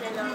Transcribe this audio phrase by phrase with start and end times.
[0.00, 0.30] Selam.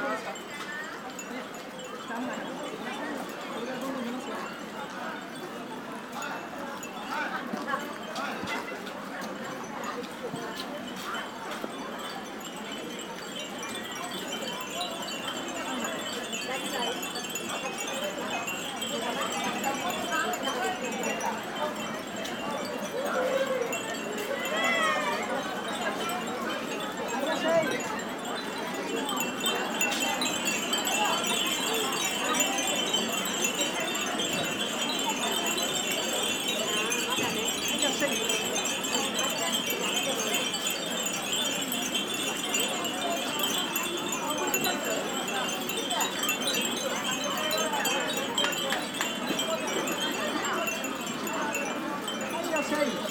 [52.68, 53.05] 下雨。